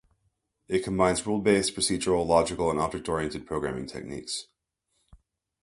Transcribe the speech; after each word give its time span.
It 0.67 0.83
combines 0.83 1.27
rule-based, 1.27 1.75
procedural, 1.75 2.25
logical 2.25 2.71
and 2.71 2.79
object-oriented 2.79 3.45
programming 3.45 3.85
techniques. 3.85 4.47